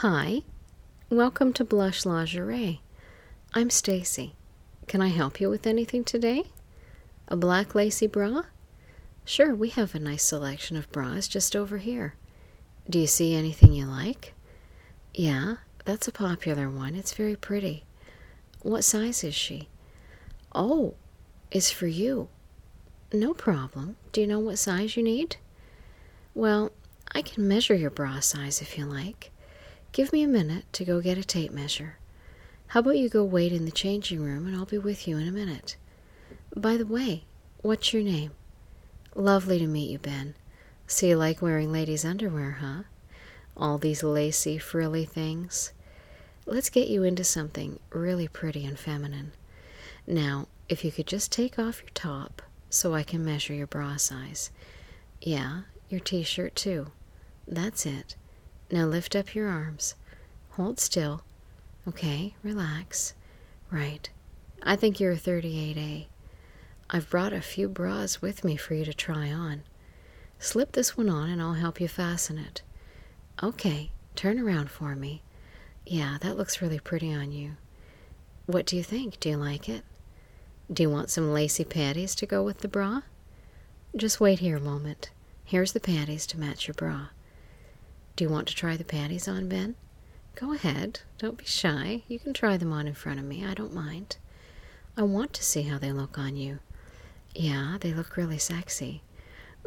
[0.00, 0.42] Hi.
[1.08, 2.82] Welcome to Blush Lingerie.
[3.54, 4.34] I'm Stacy.
[4.86, 6.44] Can I help you with anything today?
[7.28, 8.42] A black lacy bra?
[9.24, 12.14] Sure, we have a nice selection of bras just over here.
[12.90, 14.34] Do you see anything you like?
[15.14, 15.54] Yeah,
[15.86, 16.94] that's a popular one.
[16.94, 17.84] It's very pretty.
[18.60, 19.70] What size is she?
[20.54, 20.92] Oh,
[21.50, 22.28] it's for you.
[23.14, 23.96] No problem.
[24.12, 25.36] Do you know what size you need?
[26.34, 26.70] Well,
[27.14, 29.30] I can measure your bra size if you like.
[29.96, 31.96] Give me a minute to go get a tape measure.
[32.66, 35.26] How about you go wait in the changing room and I'll be with you in
[35.26, 35.78] a minute?
[36.54, 37.24] By the way,
[37.62, 38.32] what's your name?
[39.14, 40.34] Lovely to meet you, Ben.
[40.86, 42.82] So you like wearing ladies' underwear, huh?
[43.56, 45.72] All these lacy, frilly things.
[46.44, 49.32] Let's get you into something really pretty and feminine.
[50.06, 53.96] Now, if you could just take off your top so I can measure your bra
[53.96, 54.50] size.
[55.22, 56.88] Yeah, your t shirt too.
[57.48, 58.14] That's it.
[58.70, 59.94] Now lift up your arms.
[60.52, 61.22] Hold still.
[61.86, 63.14] Okay, relax.
[63.70, 64.08] Right.
[64.62, 66.06] I think you're a 38A.
[66.90, 69.62] I've brought a few bras with me for you to try on.
[70.38, 72.62] Slip this one on and I'll help you fasten it.
[73.42, 75.22] Okay, turn around for me.
[75.84, 77.52] Yeah, that looks really pretty on you.
[78.46, 79.20] What do you think?
[79.20, 79.84] Do you like it?
[80.72, 83.02] Do you want some lacy panties to go with the bra?
[83.94, 85.10] Just wait here a moment.
[85.44, 87.08] Here's the panties to match your bra.
[88.16, 89.74] Do you want to try the panties on, Ben?
[90.36, 91.00] Go ahead.
[91.18, 92.02] Don't be shy.
[92.08, 93.44] You can try them on in front of me.
[93.44, 94.16] I don't mind.
[94.96, 96.60] I want to see how they look on you.
[97.34, 99.02] Yeah, they look really sexy.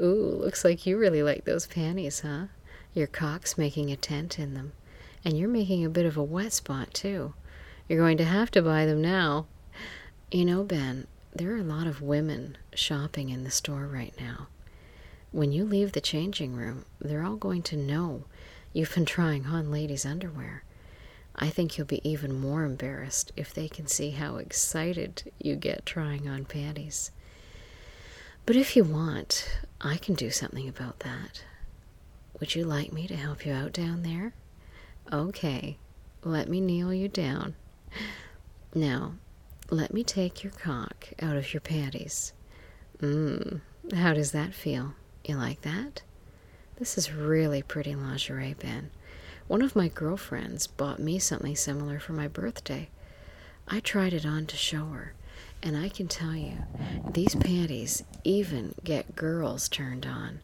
[0.00, 2.46] Ooh, looks like you really like those panties, huh?
[2.94, 4.72] Your cock's making a tent in them.
[5.26, 7.34] And you're making a bit of a wet spot, too.
[7.86, 9.46] You're going to have to buy them now.
[10.30, 14.46] You know, Ben, there are a lot of women shopping in the store right now.
[15.32, 18.24] When you leave the changing room, they're all going to know
[18.78, 20.62] you've been trying on ladies' underwear.
[21.34, 25.84] I think you'll be even more embarrassed if they can see how excited you get
[25.84, 27.10] trying on panties.
[28.46, 31.42] But if you want, I can do something about that.
[32.38, 34.32] Would you like me to help you out down there?
[35.12, 35.78] Okay,
[36.22, 37.56] let me kneel you down.
[38.76, 39.14] Now,
[39.70, 42.32] let me take your cock out of your panties.
[43.00, 43.60] Mmm,
[43.92, 44.94] how does that feel?
[45.24, 46.02] You like that?
[46.78, 48.90] This is really pretty lingerie, Ben.
[49.48, 52.88] One of my girlfriends bought me something similar for my birthday.
[53.66, 55.14] I tried it on to show her,
[55.62, 56.58] and I can tell you,
[57.12, 60.40] these panties even get girls turned on.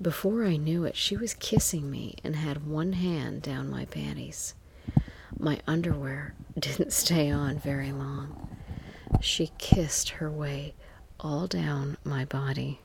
[0.00, 4.54] Before I knew it, she was kissing me and had one hand down my panties.
[5.38, 8.48] My underwear didn't stay on very long.
[9.20, 10.74] She kissed her way
[11.18, 12.80] all down my body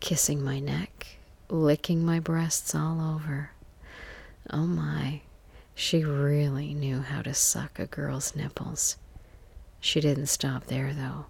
[0.00, 1.18] kissing my neck,
[1.50, 3.50] licking my breasts all over.
[4.50, 5.22] Oh my,
[5.74, 8.96] she really knew how to suck a girl's nipples.
[9.80, 11.26] She didn't stop there, though.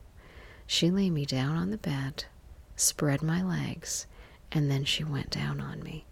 [0.67, 2.25] She lay me down on the bed,
[2.77, 4.07] spread my legs,
[4.53, 6.05] and then she went down on me.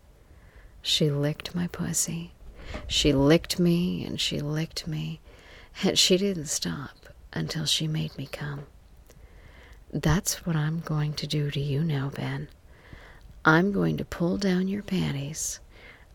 [0.83, 2.33] She licked my pussy.
[2.87, 5.21] She licked me and she licked me,
[5.83, 8.67] and she didn't stop until she made me come.
[9.93, 12.49] That's what I'm going to do to you now, Ben.
[13.45, 15.61] I'm going to pull down your panties.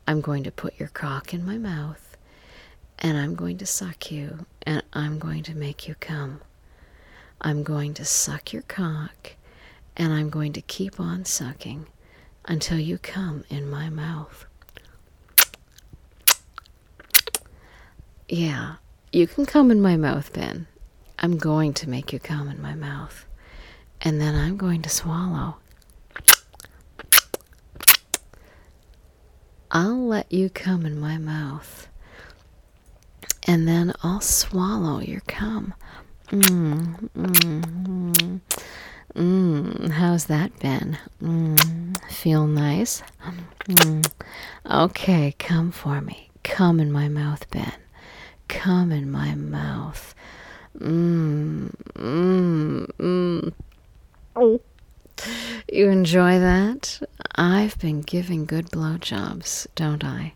[0.07, 2.17] I'm going to put your cock in my mouth.
[2.99, 4.45] And I'm going to suck you.
[4.63, 6.41] And I'm going to make you come.
[7.41, 9.33] I'm going to suck your cock.
[9.97, 11.87] And I'm going to keep on sucking
[12.45, 14.45] until you come in my mouth.
[18.27, 18.75] Yeah,
[19.11, 20.67] you can come in my mouth, Ben.
[21.19, 23.25] I'm going to make you come in my mouth
[24.01, 25.55] and then I'm going to swallow.
[29.75, 31.87] I'll let you come in my mouth,
[33.47, 35.73] and then I'll swallow your cum.
[36.27, 38.41] Mmm, mmm,
[39.15, 39.89] mmm.
[39.89, 40.99] How's that Ben?
[41.19, 43.01] Mmm, feel nice?
[43.65, 44.07] Mmm.
[44.69, 46.29] Okay, come for me.
[46.43, 47.73] Come in my mouth, Ben.
[48.47, 50.13] Come in my mouth.
[50.77, 53.53] Mmm, mmm, mmm.
[54.35, 54.61] Oh.
[55.73, 57.01] You enjoy that?
[57.33, 60.33] I've been giving good blowjobs, don't I?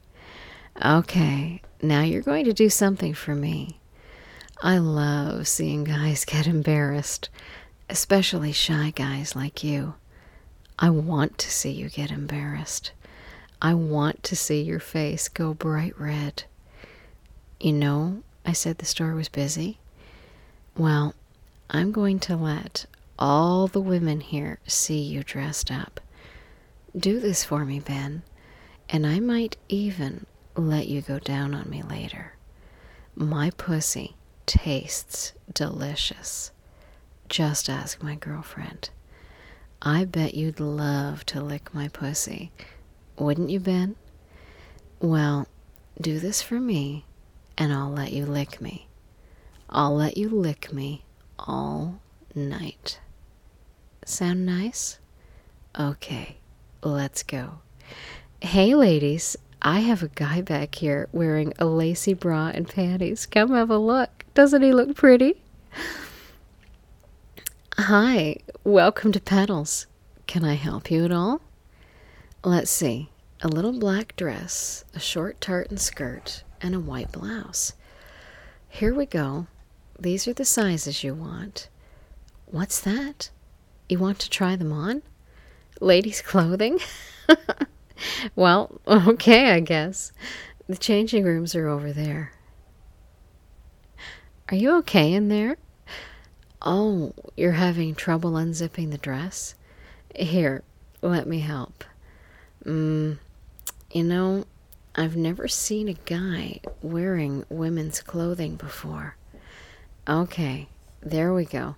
[0.83, 3.77] Okay, now you're going to do something for me.
[4.63, 7.29] I love seeing guys get embarrassed,
[7.87, 9.93] especially shy guys like you.
[10.79, 12.91] I want to see you get embarrassed.
[13.61, 16.45] I want to see your face go bright red.
[17.59, 19.77] You know, I said the store was busy.
[20.75, 21.13] Well,
[21.69, 22.87] I'm going to let
[23.19, 25.99] all the women here see you dressed up.
[26.95, 28.23] Do this for me, Ben,
[28.89, 30.25] and I might even
[30.55, 32.33] let you go down on me later.
[33.15, 34.15] My pussy
[34.45, 36.51] tastes delicious.
[37.29, 38.89] Just ask my girlfriend.
[39.81, 42.51] I bet you'd love to lick my pussy.
[43.17, 43.95] Wouldn't you, Ben?
[44.99, 45.47] Well,
[45.99, 47.05] do this for me,
[47.57, 48.87] and I'll let you lick me.
[49.69, 51.03] I'll let you lick me
[51.37, 51.99] all
[52.33, 52.99] night.
[54.09, 54.99] Sound nice?
[55.77, 56.37] Okay,
[56.81, 57.59] let's go.
[58.39, 63.25] Hey, ladies, I have a guy back here wearing a lacy bra and panties.
[63.25, 64.23] Come have a look.
[64.33, 65.41] Doesn't he look pretty?
[67.77, 69.87] Hi, welcome to Petals.
[70.25, 71.41] Can I help you at all?
[72.45, 73.09] Let's see.
[73.41, 77.73] A little black dress, a short tartan skirt, and a white blouse.
[78.69, 79.47] Here we go.
[79.99, 81.67] These are the sizes you want.
[82.45, 83.31] What's that?
[83.89, 85.01] You want to try them on?
[85.79, 86.79] Ladies' clothing?
[88.35, 90.11] well, okay, I guess.
[90.67, 92.33] The changing rooms are over there.
[94.49, 95.57] Are you okay in there?
[96.61, 99.55] Oh, you're having trouble unzipping the dress?
[100.15, 100.63] Here,
[101.01, 101.83] let me help.
[102.65, 103.19] Mm,
[103.91, 104.45] you know,
[104.95, 109.15] I've never seen a guy wearing women's clothing before.
[110.07, 110.67] Okay,
[111.01, 111.75] there we go.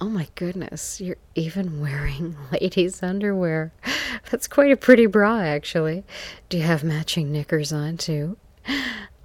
[0.00, 3.72] Oh my goodness, you're even wearing ladies' underwear.
[4.30, 6.04] That's quite a pretty bra, actually.
[6.48, 8.36] Do you have matching knickers on, too?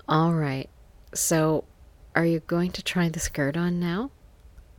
[0.07, 0.69] All right,
[1.13, 1.65] so
[2.15, 4.09] are you going to try the skirt on now?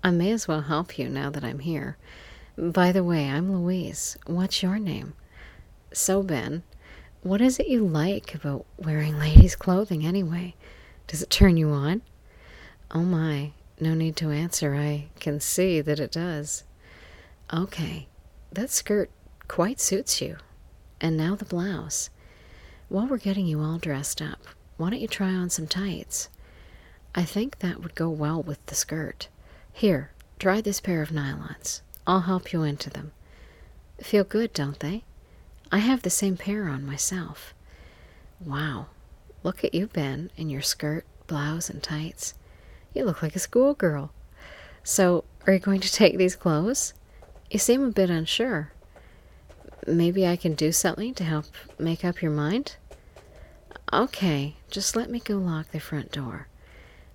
[0.03, 1.97] I may as well help you now that I'm here.
[2.59, 4.17] By the way, I'm Louise.
[4.27, 5.15] What's your name?
[5.93, 6.65] So, Ben,
[7.23, 10.57] what is it you like about wearing ladies' clothing anyway?
[11.07, 12.03] Does it turn you on?
[12.91, 14.75] Oh my, no need to answer.
[14.75, 16.65] I can see that it does.
[17.53, 18.09] Okay,
[18.53, 19.11] that skirt
[19.49, 20.37] quite suits you.
[21.01, 22.11] And now the blouse.
[22.89, 24.41] While we're getting you all dressed up,
[24.77, 26.29] why don't you try on some tights?
[27.15, 29.29] I think that would go well with the skirt.
[29.73, 31.81] Here, try this pair of nylons.
[32.07, 33.13] I'll help you into them.
[34.01, 35.05] Feel good, don't they?
[35.71, 37.55] I have the same pair on myself.
[38.41, 38.87] Wow,
[39.43, 42.35] look at you, Ben, in your skirt, blouse, and tights.
[42.95, 44.13] You look like a schoolgirl.
[44.83, 46.95] So, are you going to take these clothes?
[47.51, 48.73] You seem a bit unsure.
[49.87, 51.47] Maybe I can do something to help
[51.79, 52.77] make up your mind?
[53.93, 56.49] Okay, just let me go lock the front door.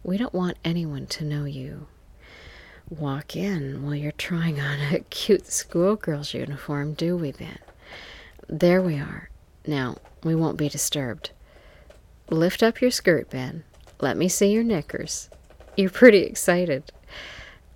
[0.03, 1.87] We don't want anyone to know you
[2.89, 7.59] walk in while you're trying on a cute schoolgirl's uniform, do we, Ben?
[8.47, 9.29] There we are.
[9.65, 11.31] Now, we won't be disturbed.
[12.29, 13.63] Lift up your skirt, Ben.
[14.01, 15.29] Let me see your knickers.
[15.79, 16.91] You're pretty excited.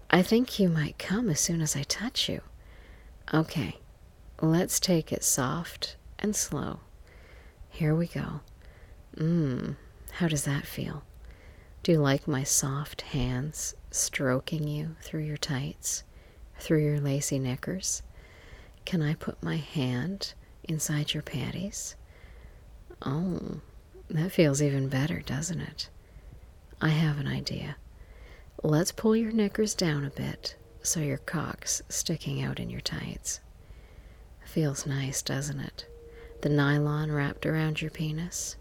[0.10, 2.42] I think you might come as soon as I touch you.
[3.34, 3.78] Okay,
[4.42, 6.82] let's take it soft and slow.
[7.70, 8.42] Here we go.
[9.16, 9.78] Mmm,
[10.12, 11.04] how does that feel?
[11.82, 16.04] Do you like my soft hands stroking you through your tights,
[16.60, 18.02] through your lacy knickers?
[18.84, 20.34] Can I put my hand
[20.66, 21.96] inside your panties?
[23.02, 23.62] Oh,
[24.10, 25.88] that feels even better, doesn't it?
[26.82, 27.78] I have an idea.
[28.62, 33.40] Let's pull your knickers down a bit so your cock's sticking out in your tights.
[34.46, 35.88] Feels nice, doesn't it?
[36.42, 38.58] The nylon wrapped around your penis.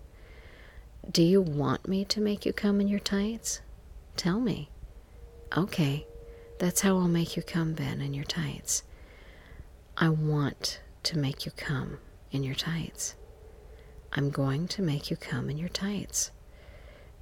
[1.11, 3.61] Do you want me to make you come in your tights?
[4.17, 4.71] Tell me.
[5.57, 6.07] Okay,
[6.59, 8.85] that's how I'll make you come, Ben, in your tights.
[9.97, 11.99] I want to make you come
[12.31, 13.17] in your tights.
[14.13, 16.31] I'm going to make you come in your tights.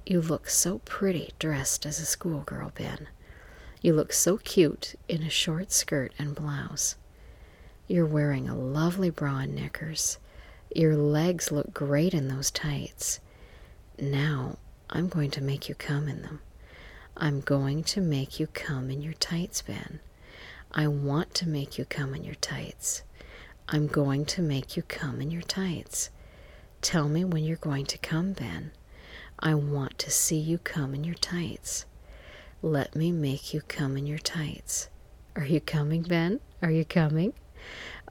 [0.05, 3.07] You look so pretty dressed as a schoolgirl, Ben.
[3.81, 6.95] You look so cute in a short skirt and blouse.
[7.87, 10.17] You're wearing a lovely bra and knickers.
[10.75, 13.19] Your legs look great in those tights.
[13.99, 14.57] Now
[14.89, 16.41] I'm going to make you come in them.
[17.17, 19.99] I'm going to make you come in your tights, Ben.
[20.71, 23.03] I want to make you come in your tights.
[23.67, 26.09] I'm going to make you come in your tights.
[26.81, 28.71] Tell me when you're going to come, Ben.
[29.43, 31.85] I want to see you come in your tights.
[32.61, 34.89] Let me make you come in your tights.
[35.35, 36.41] Are you coming, Ben?
[36.61, 37.33] Are you coming?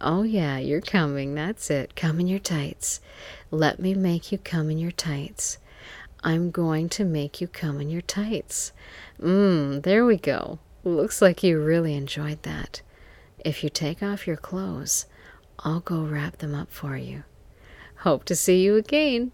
[0.01, 1.37] Oh, yeah, you're coming.
[1.37, 1.95] That's it.
[1.95, 3.01] Come in your tights.
[3.53, 5.59] Let me make you come in your tights.
[6.25, 8.73] I'm going to make you come in your tights.
[9.21, 10.59] Mmm, there we go.
[10.83, 12.83] Looks like you really enjoyed that.
[13.39, 15.07] If you take off your clothes,
[15.61, 17.23] I'll go wrap them up for you.
[17.99, 19.31] Hope to see you again.